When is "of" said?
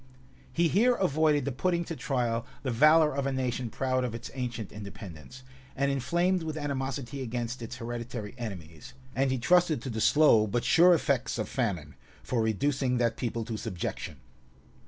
3.15-3.27, 4.03-4.15, 11.37-11.47